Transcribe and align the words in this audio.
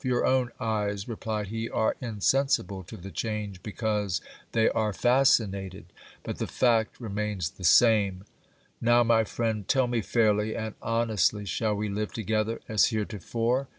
Your 0.03 0.25
own 0.25 0.49
eyes, 0.59 1.07
replied 1.07 1.49
he, 1.49 1.69
are 1.69 1.95
insensible 2.01 2.81
to 2.85 2.97
the 2.97 3.11
change, 3.11 3.61
be 3.61 3.71
cause 3.71 4.19
they 4.51 4.67
are 4.69 4.93
fascinated. 4.93 5.85
But 6.23 6.39
the 6.39 6.47
fact 6.47 6.99
remains 6.99 7.51
the 7.51 7.63
same. 7.63 8.23
Now, 8.81 9.03
my 9.03 9.23
friend, 9.25 9.67
tell 9.67 9.85
me 9.85 10.01
fairly 10.01 10.55
and 10.55 10.73
honestly, 10.81 11.45
shall 11.45 11.75
we 11.75 11.87
live 11.87 12.13
together 12.13 12.61
as 12.67 12.85
heretofore 12.87 13.67